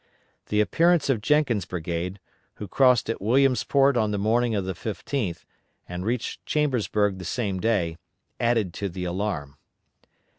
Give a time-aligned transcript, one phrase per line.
[0.47, 2.19] The appearance of Jenkins' brigade,
[2.55, 5.45] who crossed at Williamsport on the morning of the 15th
[5.87, 7.99] and reached Chambersburg the same day,
[8.39, 9.57] added to the alarm.